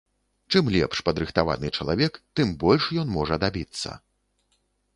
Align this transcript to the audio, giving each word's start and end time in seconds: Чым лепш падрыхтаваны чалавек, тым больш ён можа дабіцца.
Чым 0.53 0.69
лепш 0.75 1.01
падрыхтаваны 1.09 1.71
чалавек, 1.77 2.17
тым 2.39 2.55
больш 2.65 2.89
ён 3.05 3.15
можа 3.19 3.35
дабіцца. 3.47 3.89